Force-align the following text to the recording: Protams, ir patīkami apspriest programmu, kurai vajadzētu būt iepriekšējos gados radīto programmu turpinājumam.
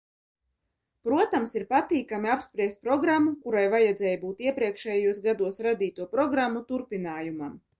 Protams, 1.07 1.51
ir 1.59 1.65
patīkami 1.73 2.31
apspriest 2.35 2.81
programmu, 2.87 3.35
kurai 3.43 3.65
vajadzētu 3.75 4.19
būt 4.25 4.41
iepriekšējos 4.49 5.23
gados 5.29 5.63
radīto 5.69 6.09
programmu 6.17 6.69
turpinājumam. 6.73 7.55